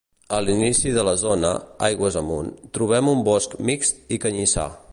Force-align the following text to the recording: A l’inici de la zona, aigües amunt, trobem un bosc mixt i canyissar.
A 0.35 0.37
l’inici 0.45 0.93
de 0.95 1.03
la 1.09 1.13
zona, 1.23 1.51
aigües 1.89 2.17
amunt, 2.23 2.49
trobem 2.79 3.11
un 3.13 3.21
bosc 3.29 3.57
mixt 3.69 4.03
i 4.17 4.21
canyissar. 4.25 4.67